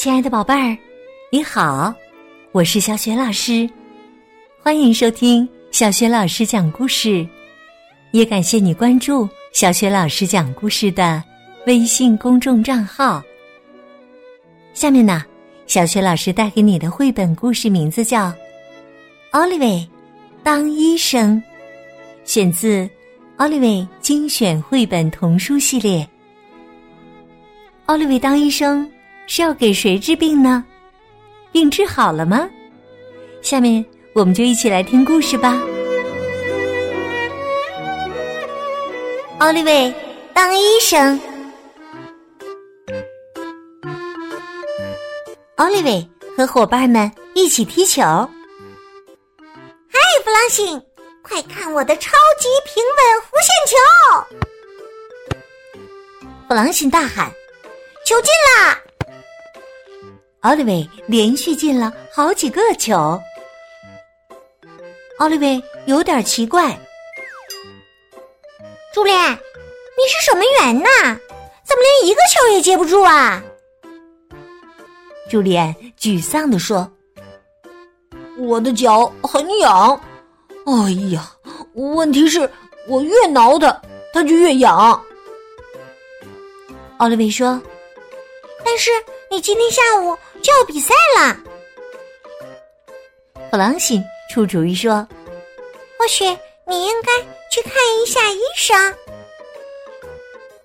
[0.00, 0.78] 亲爱的宝贝儿，
[1.30, 1.92] 你好，
[2.52, 3.68] 我是小雪老师，
[4.62, 7.28] 欢迎收听小雪老师讲故事，
[8.12, 11.22] 也感谢你关注小雪老师讲故事的
[11.66, 13.22] 微信公众账号。
[14.72, 15.22] 下面呢，
[15.66, 18.28] 小雪老师带给你的绘本故事名字叫
[19.32, 19.86] 《奥利维
[20.42, 21.36] 当医生》，
[22.24, 22.84] 选自
[23.36, 26.02] 《奥利维精选绘本童书系列》。
[27.84, 28.90] 奥利维当医生。
[29.32, 30.64] 是要给谁治病呢？
[31.52, 32.50] 病治好了吗？
[33.40, 35.56] 下面我们就一起来听故事吧。
[39.38, 39.94] 奥利维
[40.34, 41.20] 当医生。
[45.54, 46.04] 奥利维
[46.36, 48.02] 和伙伴们一起踢球。
[48.02, 48.28] 嗨，
[50.24, 50.82] 弗朗辛，
[51.22, 53.76] 快看我的超级平稳弧线球！
[56.48, 57.30] 弗朗辛大喊
[58.04, 58.76] ：“球进啦！”
[60.40, 63.20] 奥利维连续进了好几个球，
[65.18, 66.78] 奥利维有点奇怪。
[68.94, 70.88] 朱莲，你是守门员呐？
[71.62, 73.42] 怎么连一个球也接不住啊？
[75.28, 76.90] 朱莲沮丧地说
[78.38, 80.00] ：“我的脚很痒，
[80.64, 81.30] 哎呀，
[81.74, 82.50] 问题是
[82.88, 83.78] 我越挠它，
[84.10, 85.04] 它就越痒。”
[86.96, 87.60] 奥利维说
[88.64, 88.90] ：“但是
[89.30, 91.36] 你今天下午……”就要比赛了！
[93.50, 95.06] 弗朗西出主意说
[95.98, 96.24] ：“或许
[96.66, 97.12] 你应该
[97.50, 98.94] 去看一下医生。”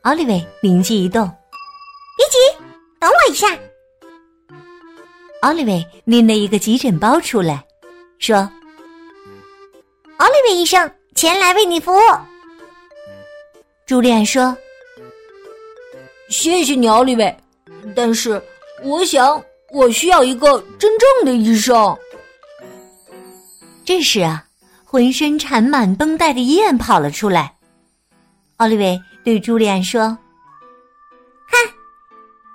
[0.03, 1.27] 奥利维灵机一动
[2.15, 2.37] ：“别急，
[3.01, 3.47] 等我一下。”
[5.41, 7.61] 奥利维拎了一个急诊包出来，
[8.17, 8.49] 说
[10.17, 11.99] ：“奥利维医生前来为你服务。”
[13.85, 14.55] 朱莉安说
[16.29, 17.37] ：“谢谢你，奥利维，
[17.93, 18.41] 但是
[18.83, 21.97] 我想。”我需要一个真正的医生。
[23.83, 24.45] 这时啊，
[24.85, 27.53] 浑身缠满绷带的伊恩跑了出来。
[28.57, 30.17] 奥利维对朱莉安说
[31.49, 31.59] ：“看，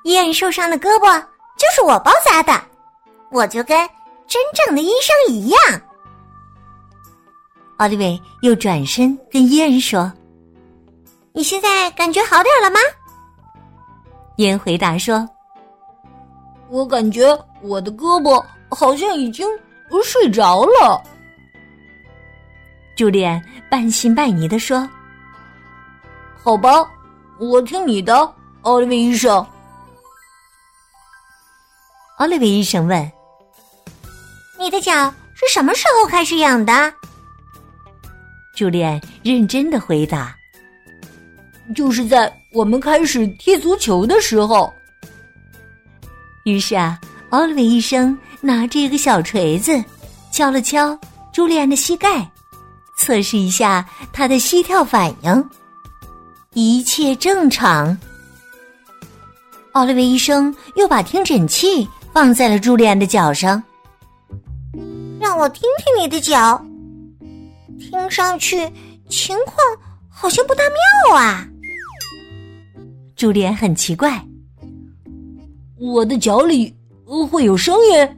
[0.04, 1.20] 伊恩受伤的胳膊
[1.58, 2.58] 就是我包扎的，
[3.32, 3.76] 我就跟
[4.26, 5.60] 真正的医生一样。”
[7.78, 10.10] 奥利维又转身跟伊恩说
[11.34, 12.78] ：“你现在感觉好点了吗？”
[14.38, 15.28] 伊恩回答说。
[16.70, 19.44] 我感觉我的胳膊好像已经
[20.04, 21.02] 睡着了。
[22.96, 24.88] 朱莉安半信半疑的说
[26.40, 26.88] ：“好吧，
[27.40, 28.32] 我听你的，
[28.62, 29.44] 奥利维医生。”
[32.18, 33.12] 奥利维医生问
[34.56, 36.72] ：“你的脚是什么时候开始痒的？”
[38.54, 40.36] 朱莉安认真的回答
[41.74, 44.72] ：“就是在我们开始踢足球的时候。”
[46.44, 46.98] 于是啊，
[47.30, 49.82] 奥利维医生拿着一个小锤子，
[50.32, 50.98] 敲了敲
[51.32, 52.28] 朱莉安的膝盖，
[52.96, 55.50] 测试一下她的膝跳反应，
[56.54, 57.96] 一切正常。
[59.72, 63.62] 奥利维医生又把听诊器放在了朱莉安的脚上，
[65.20, 66.60] 让我听听你的脚，
[67.78, 68.68] 听上去
[69.08, 69.56] 情况
[70.08, 70.64] 好像不大
[71.10, 71.46] 妙啊。
[73.14, 74.20] 朱莉安很奇怪。
[75.80, 76.74] 我的脚里
[77.30, 78.16] 会有声音。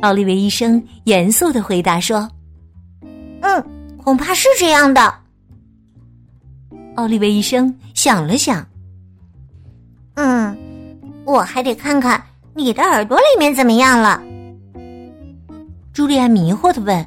[0.00, 2.28] 奥利维医生严肃的回答说
[3.40, 3.64] ：“嗯，
[3.96, 5.14] 恐怕是这样的。”
[6.96, 8.66] 奥利维医生想了想
[10.14, 10.56] ：“嗯，
[11.24, 12.20] 我还得看看
[12.54, 14.20] 你的耳朵里面怎么样了。”
[15.94, 17.06] 朱莉安迷惑的问：“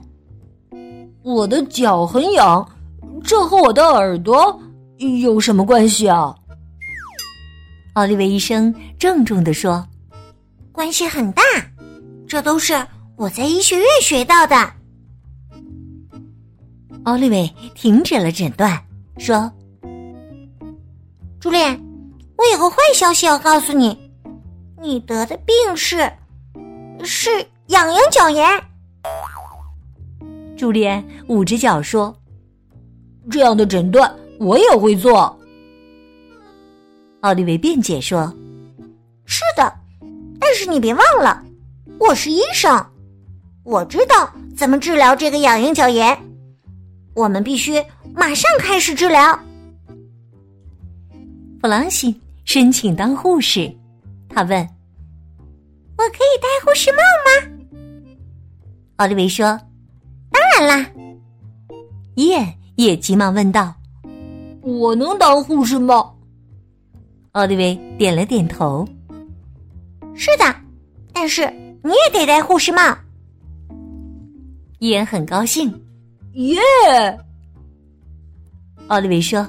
[1.21, 2.65] 我的脚很痒，
[3.21, 4.57] 这和我的耳朵
[4.97, 6.33] 有什么关系啊？”
[7.95, 9.87] 奥利维医生郑重的说
[10.73, 11.41] ：“关系很大，
[12.27, 12.85] 这都是
[13.15, 14.73] 我在医学院学到的。”
[17.03, 18.77] 奥利维停止了诊断，
[19.17, 19.49] 说
[21.39, 21.57] ：“朱莉，
[22.37, 23.97] 我有个坏消息要告诉你，
[24.81, 26.11] 你得的病是
[27.01, 27.29] 是
[27.67, 28.45] 痒痒脚炎。”
[30.57, 32.13] 朱莉安捂着脚说
[33.31, 35.33] ：“这样的诊断我也会做。”
[37.25, 38.31] 奥利维辩解说
[39.25, 39.73] ：“是的，
[40.39, 41.43] 但是你别忘了，
[41.99, 42.85] 我是医生，
[43.63, 46.15] 我知道怎么治疗这个痒痒脚炎。
[47.15, 47.83] 我们必须
[48.13, 49.39] 马上开始治疗。”
[51.59, 53.75] 弗朗西申请当护士，
[54.29, 54.59] 他问
[55.97, 57.57] ：“我可以戴护士帽吗？”
[58.97, 59.59] 奥利维说
[60.29, 60.91] ：“当然啦。”
[62.13, 63.73] 伊恩也急忙问道
[64.61, 66.11] ：“我能当护士吗？”
[67.35, 68.87] 奥利维点了点头。
[70.15, 70.55] 是的，
[71.11, 71.45] 但是
[71.83, 72.97] 你也得戴护士帽。
[74.79, 75.69] 伊恩很高兴。
[76.35, 76.57] 耶！
[78.87, 79.43] 奥利维说：“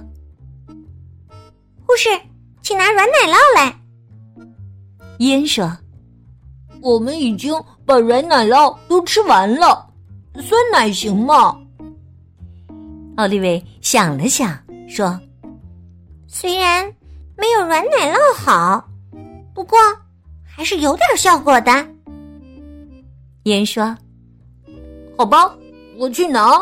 [1.87, 2.09] 护士，
[2.61, 3.73] 请拿软奶酪来。”
[5.19, 5.71] 伊恩说
[6.83, 7.55] ：“我们已经
[7.85, 9.89] 把软奶酪都吃完了，
[10.41, 11.57] 酸奶行吗？”
[13.15, 14.59] 奥利维想了想，
[14.89, 15.21] 说
[16.27, 16.93] ：“虽然
[17.37, 18.89] 没有软奶酪好，
[19.55, 19.79] 不过
[20.45, 21.71] 还是有点效果的。”
[23.45, 23.97] 伊恩说
[25.17, 25.55] ：“好吧，
[25.99, 26.61] 我去拿。”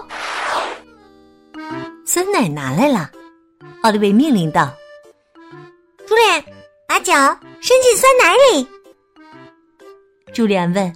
[2.04, 3.10] 酸奶拿来了，
[3.82, 4.70] 奥利维命令道
[6.06, 6.44] ：“朱莉安，
[6.86, 7.14] 把脚
[7.60, 8.68] 伸进酸奶里。”
[10.34, 10.94] 朱莉安问：“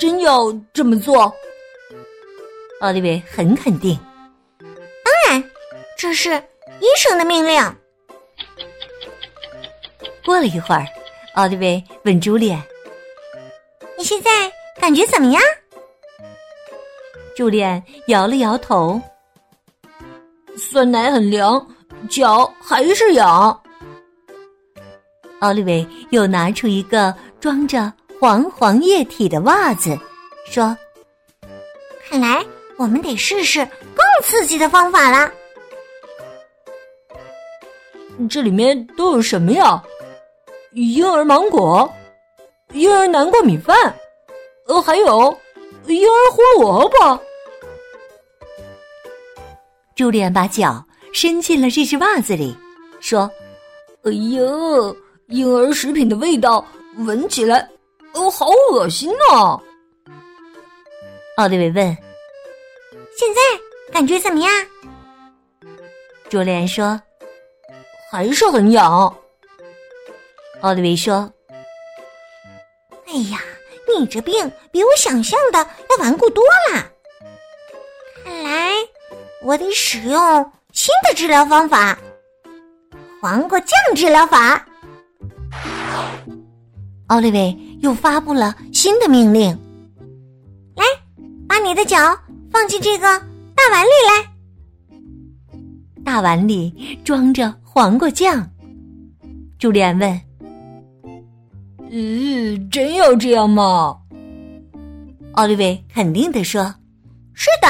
[0.00, 1.32] 真要这么做？”
[2.80, 3.96] 奥利维很肯定。
[4.58, 5.44] 当然
[5.96, 6.34] 这是
[6.80, 7.62] 医生的命令。
[10.26, 10.84] 过了一会儿，
[11.34, 12.60] 奥利维问朱莉安
[13.96, 14.50] ：“你现在
[14.80, 15.40] 感觉怎么样？”
[17.36, 19.00] 朱莉安摇了摇头。
[20.58, 21.64] 酸奶很凉，
[22.10, 23.62] 脚还是痒。
[25.38, 29.96] 奥利维又拿出一个装着黄黄液体的袜子，
[30.50, 30.76] 说
[32.10, 32.44] ：“看来
[32.76, 35.32] 我们得试试更刺激的方法了。”
[38.28, 39.80] 这里面都有什么呀？
[40.76, 41.90] 婴儿芒果、
[42.74, 43.74] 婴儿南瓜米饭，
[44.66, 45.34] 呃，还有
[45.86, 47.18] 婴儿胡萝卜。
[49.94, 50.84] 朱莉安把脚
[51.14, 52.54] 伸进了这只袜子里，
[53.00, 53.30] 说
[54.04, 54.42] ：“哎呀，
[55.28, 56.62] 婴儿食品的味道
[56.98, 57.66] 闻起来，
[58.12, 59.58] 哦，好恶心呐！”
[61.38, 61.96] 奥利维问
[63.16, 63.40] ：“现在
[63.90, 64.52] 感觉怎么样？”
[66.28, 67.00] 朱莉安说。
[68.08, 69.14] 还是很痒，
[70.66, 71.32] 奥利维说
[73.06, 73.38] ：“哎呀，
[73.96, 76.42] 你这病比我想象的要顽固多
[76.72, 76.84] 了。
[78.24, 78.72] 看来
[79.44, 81.96] 我得使用新的治疗方法——
[83.22, 84.66] 黄瓜酱治疗法。”
[87.06, 89.56] 奥利维又发布了新的命令
[90.74, 90.84] ：“来，
[91.48, 91.96] 把你的脚
[92.50, 93.06] 放进这个
[93.54, 94.32] 大碗里来。”
[96.04, 97.54] 大碗里装着。
[97.62, 98.50] 黄瓜酱，
[99.58, 100.20] 朱莉安问
[101.90, 103.98] ：“嗯，真要这样吗？”
[105.34, 106.74] 奥利维肯定的说
[107.34, 107.68] ：“是的。”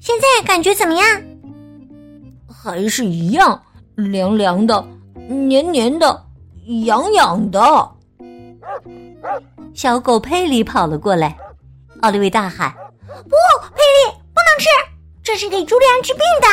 [0.00, 1.22] 现在感觉怎么样？
[2.46, 3.62] 还是一样，
[3.94, 4.86] 凉凉的，
[5.28, 6.26] 黏黏的，
[6.86, 7.90] 痒痒的。
[9.74, 11.36] 小狗佩里跑了过来，
[12.00, 12.70] 奥利维大喊
[13.06, 13.36] ：“不，
[13.74, 14.66] 佩里，不能吃，
[15.22, 16.48] 这是给朱莉安治病的。”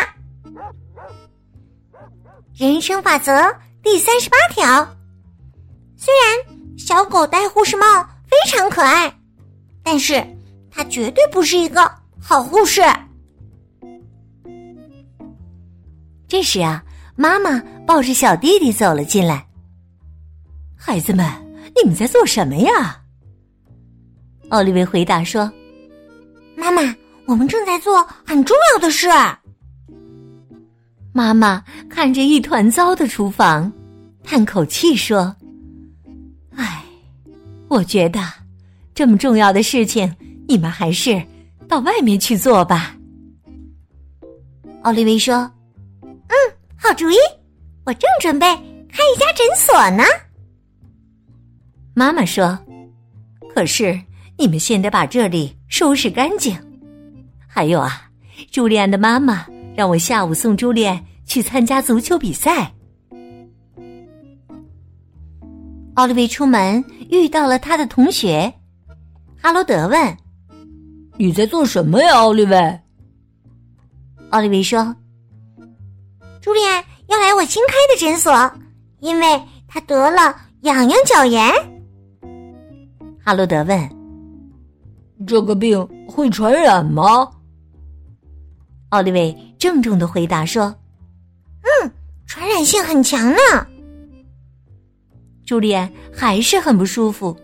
[2.56, 3.34] 人生法则
[3.86, 4.66] 第三十八条：
[5.96, 7.86] 虽然小狗戴护士帽
[8.26, 9.16] 非常可爱，
[9.84, 10.26] 但是
[10.72, 11.90] 它绝对不是一个
[12.20, 12.82] 好护士。
[16.28, 16.84] 这时啊，
[17.16, 19.46] 妈妈抱着小弟弟走了进来。
[20.76, 21.24] 孩子们，
[21.76, 23.00] 你们在做什么呀？
[24.50, 25.50] 奥利维回答说
[26.58, 26.82] ：“妈妈，
[27.28, 29.08] 我们正在做很重要的事。”
[31.14, 33.72] 妈妈看着一团糟的厨房，
[34.26, 35.36] 叹口气说
[36.56, 36.84] ：“唉，
[37.70, 38.20] 我觉得
[38.94, 40.14] 这么重要的事情，
[40.48, 41.22] 你们还是
[41.68, 42.96] 到外面去做吧。”
[44.82, 45.50] 奥利维说
[46.04, 46.36] ：“嗯，
[46.76, 47.16] 好主意，
[47.86, 50.04] 我正准备开一家诊所呢。”
[51.94, 52.58] 妈妈说
[53.54, 53.98] ：“可是
[54.38, 56.58] 你们先得把这里收拾干净。
[57.48, 58.10] 还有啊，
[58.52, 62.72] 朱莉安的妈妈。”让我下午送朱莉安去参加足球比赛。
[65.96, 68.54] 奥利维出门遇到了他的同学
[69.42, 70.18] 哈罗德，问
[71.18, 72.80] ：“你在做什么呀，奥利维？”
[74.32, 74.94] 奥利维说
[76.42, 78.52] ：“朱莉安要来我新开的诊所，
[79.00, 81.50] 因为她得了痒痒脚炎。”
[83.24, 83.90] 哈罗德问
[85.26, 87.26] ：“这个病会传染吗？”
[88.90, 90.76] 奥利维郑重的回答说
[91.64, 91.92] ：“嗯，
[92.26, 93.68] 传染性很强呢。”
[95.46, 97.36] 朱莉安还是很不舒服。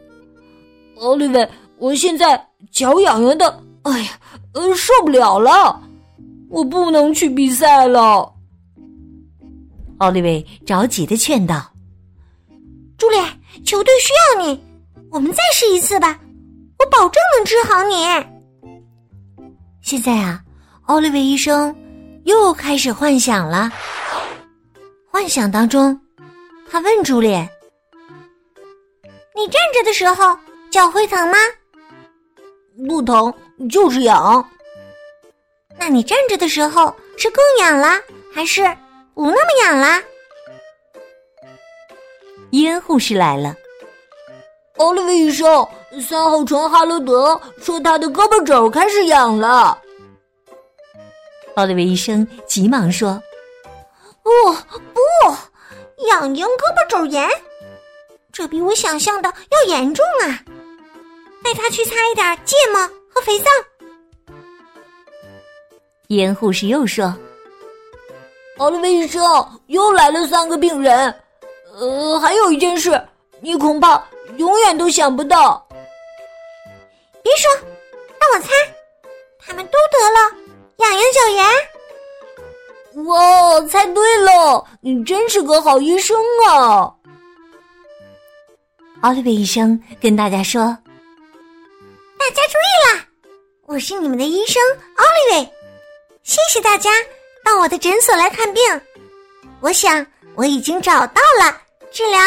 [0.99, 4.11] 奥利维，我现在脚痒痒的，哎呀，
[4.53, 5.81] 呃，受不了了，
[6.49, 8.33] 我不能去比赛了。
[9.99, 11.71] 奥利维着急的劝道
[12.97, 13.29] ：“朱莉安，
[13.63, 14.59] 球队需要你，
[15.11, 16.19] 我们再试一次吧，
[16.79, 17.95] 我保证能治好你。”
[19.81, 20.41] 现在啊。
[20.85, 21.73] 奥利维医生
[22.25, 23.71] 又开始幻想了。
[25.09, 25.97] 幻想当中，
[26.69, 27.47] 他问朱莲
[29.35, 30.37] ：“你站着的时候
[30.71, 31.37] 脚会疼吗
[32.87, 33.33] ？”“不疼，
[33.69, 34.47] 就是痒。
[35.77, 37.99] ”“那你站着的时候是更痒了，
[38.33, 38.61] 还是
[39.13, 40.01] 不那么痒啦？”
[42.51, 43.55] 伊恩护士来了。
[44.77, 45.67] 奥利维医生，
[46.01, 49.79] 三号床哈罗德说他的胳膊肘开始痒了。
[51.55, 53.21] 奥利维医生急忙说
[54.23, 54.29] ：“不
[54.93, 55.01] 不，
[56.07, 57.29] 痒痒胳膊肘炎，
[58.31, 60.39] 这比我想象的要严重啊！
[61.43, 63.49] 带他去擦一点芥末和肥皂。”
[66.07, 67.13] 严护士又说
[68.59, 69.23] ：“奥利维医生，
[69.67, 71.13] 又来了三个病人。
[71.73, 73.01] 呃，还有一件事，
[73.39, 74.03] 你恐怕……”
[74.37, 75.67] 永远都想不到！
[77.21, 78.47] 别说，让我猜，
[79.37, 80.19] 他们都得了
[80.77, 81.27] 痒痒脚
[82.95, 83.05] 炎。
[83.05, 84.65] 哇，猜对了！
[84.79, 86.95] 你真是个好医生啊！
[89.01, 90.61] 奥利维医生跟大家说
[92.19, 93.03] ：“大家注意啦，
[93.65, 94.61] 我是你们的医生
[94.95, 95.51] 奥利维，
[96.21, 96.91] 谢谢大家
[97.43, 98.61] 到我的诊所来看病。
[99.59, 100.05] 我想
[100.35, 101.57] 我已经找到了
[101.91, 102.19] 治疗。”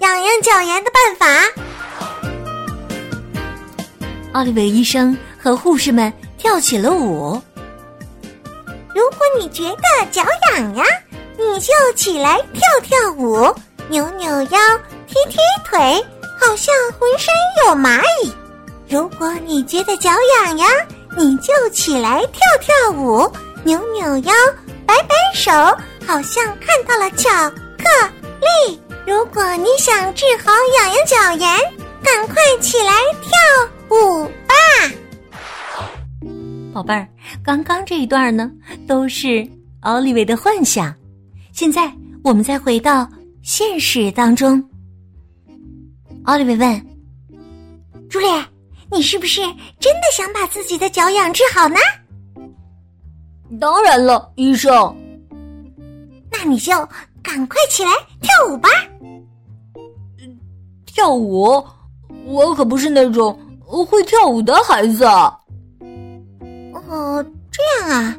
[0.00, 1.26] 痒痒脚炎的办法。
[4.32, 7.38] 奥利维医生和护士们跳起了舞。
[8.94, 10.84] 如果你觉得脚痒呀，
[11.36, 13.54] 你就起来跳跳舞，
[13.90, 14.58] 扭扭腰，
[15.06, 16.02] 踢踢腿，
[16.40, 17.32] 好像浑身
[17.66, 18.32] 有蚂蚁。
[18.88, 20.10] 如果你觉得脚
[20.44, 20.68] 痒痒，
[21.16, 23.30] 你就起来跳跳舞，
[23.62, 24.32] 扭扭腰，
[24.86, 25.52] 摆摆手，
[26.06, 27.28] 好像看到了巧
[27.78, 27.84] 克
[28.40, 28.80] 力。
[29.06, 31.58] 如果你想治好痒痒脚炎，
[32.02, 34.54] 赶快起来跳舞吧，
[36.72, 37.06] 宝贝儿。
[37.44, 38.50] 刚刚这一段呢，
[38.88, 39.46] 都是
[39.80, 40.92] 奥利维的幻想。
[41.52, 41.92] 现在
[42.24, 43.08] 我们再回到
[43.42, 44.62] 现实当中。
[46.30, 46.86] 奥利维问
[48.08, 48.26] ：“朱莉，
[48.92, 49.40] 你是不是
[49.80, 51.74] 真的想把自己的脚痒治好呢
[53.60, 54.72] ？”“当然了，医生。
[56.30, 56.72] ”“那你就
[57.20, 58.68] 赶快起来跳舞吧。”
[60.86, 61.66] 跳舞，
[62.26, 65.04] 我可不是那种会跳舞的孩子。
[65.04, 65.36] 哦，
[67.50, 68.16] 这样啊，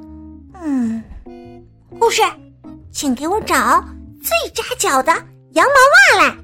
[0.62, 1.02] 嗯，
[1.98, 2.22] 护士，
[2.92, 3.82] 请给我找
[4.22, 5.14] 最扎脚的
[5.54, 6.36] 羊毛袜来。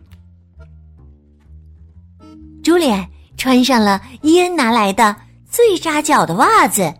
[2.67, 5.15] 朱莲穿上了伊恩拿来的
[5.49, 6.93] 最扎脚的袜子，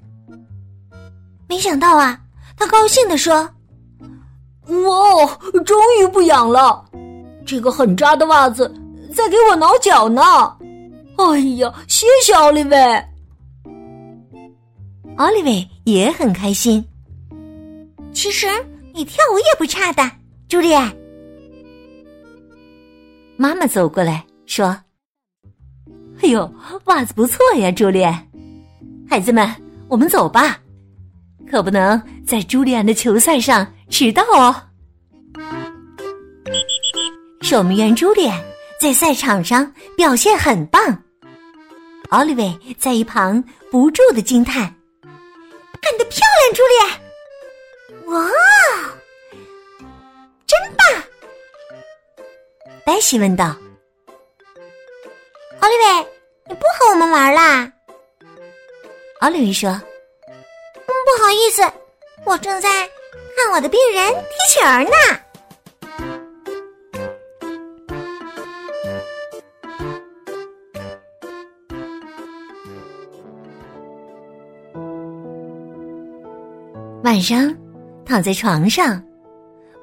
[1.46, 2.18] 没想到啊，
[2.56, 3.34] 他高兴的说
[4.64, 6.86] ：“哇哦，终于不痒了！
[7.46, 8.74] 这个很扎的袜子。”
[9.14, 10.22] 在给我挠脚呢！
[11.18, 12.78] 哎呀，谢谢奥利维。
[15.18, 16.82] 奥利维也很开心。
[18.14, 18.48] 其实
[18.94, 20.10] 你跳舞也不差的，
[20.48, 20.74] 朱莉。
[23.36, 24.74] 妈妈走过来说
[26.22, 26.54] ：“哎呦，
[26.86, 28.04] 袜子不错呀，朱莉。
[29.10, 29.50] 孩子们，
[29.88, 30.60] 我们走吧，
[31.50, 34.56] 可不能在朱莉安的球赛上迟到哦。”
[37.42, 38.42] 守门员朱莉安。
[38.80, 40.80] 在赛场上表现很棒，
[42.10, 44.72] 奥利维在一旁不住的惊叹
[45.82, 46.76] ：“干得漂亮，朱莉！
[48.12, 48.30] 哇，
[50.46, 50.86] 真棒！”
[52.86, 53.58] 黛西问道
[55.60, 56.08] ：“奥利维，
[56.48, 57.72] 你不和我们玩啦？”
[59.22, 59.70] 奥利维说
[60.28, 60.34] ：“嗯
[60.86, 61.64] 不好意思，
[62.26, 62.70] 我正在
[63.36, 64.96] 看我的病人踢球呢。”
[77.04, 77.56] 晚上，
[78.06, 79.02] 躺在床上，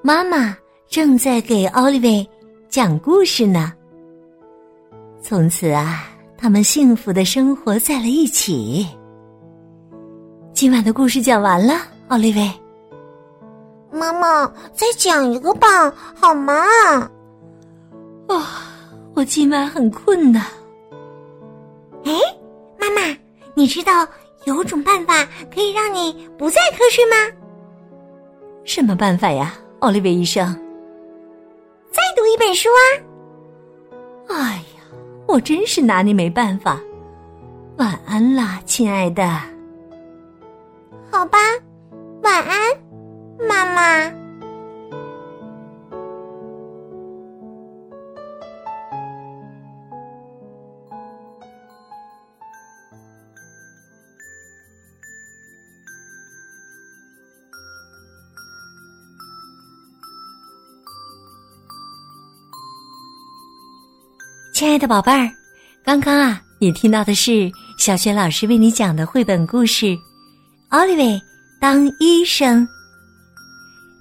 [0.02, 0.56] 妈妈
[0.88, 2.28] 正在给奥利维
[2.68, 3.72] 讲故事呢。
[5.26, 8.86] 从此啊，他们幸福的生活在了一起。
[10.52, 12.52] 今晚的故事讲完了，奥利维。
[13.90, 16.54] 妈妈，再讲一个吧，好吗？
[18.28, 18.68] 啊，
[19.14, 20.44] 我今晚很困呢。
[22.04, 22.12] 哎，
[22.78, 23.16] 妈妈，
[23.54, 24.06] 你知道？
[24.44, 27.16] 有种办法可以让你不再瞌睡吗？
[28.62, 30.44] 什么办法呀，奥利维医生？
[31.90, 32.68] 再读一本书
[34.28, 34.36] 啊！
[34.36, 34.73] 哎呀，
[35.26, 36.80] 我真是拿你没办法。
[37.76, 39.26] 晚安啦，亲爱的。
[41.10, 41.38] 好吧，
[42.22, 42.58] 晚安，
[43.48, 44.23] 妈妈。
[64.64, 65.30] 亲爱的宝贝儿，
[65.84, 69.84] 刚刚啊，你听到的是小雪老师为你讲的绘本故事
[70.70, 71.20] 《奥利维
[71.60, 72.66] 当医生》。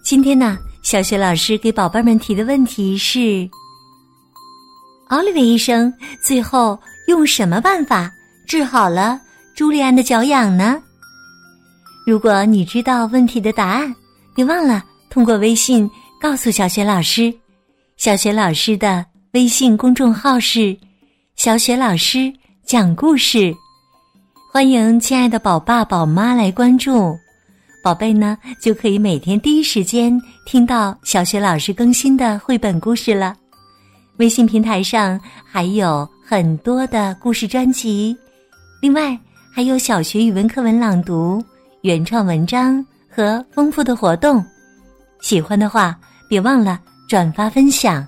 [0.05, 3.45] 今天呢，小雪老师给宝贝们提的问题是：
[5.09, 6.79] 奥利维医生最后
[7.09, 8.09] 用什么办法
[8.47, 9.19] 治好了
[9.53, 10.81] 朱利安的脚痒呢？
[12.07, 13.93] 如果你知道问题的答案，
[14.33, 15.91] 别忘了通过微信
[16.21, 17.33] 告诉小雪老师。
[17.97, 20.77] 小雪老师的微信公众号是
[21.35, 22.31] “小雪老师
[22.63, 23.51] 讲故事”，
[24.53, 27.17] 欢迎亲爱的宝爸宝妈来关注，
[27.83, 33.35] 宝贝呢就可以每天第一时间听到小雪老师更新的绘本故事了。
[34.17, 38.15] 微信平台上还有很多的故事专辑，
[38.83, 39.17] 另外
[39.51, 41.43] 还有小学语文课文朗读、
[41.81, 44.45] 原创文章和丰富的活动。
[45.21, 45.99] 喜欢的话，
[46.29, 46.79] 别忘了。
[47.05, 48.07] 转发分享，